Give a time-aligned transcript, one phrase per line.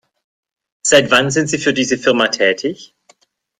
[0.81, 2.95] Seit wann sind Sie für diese Firma tätig?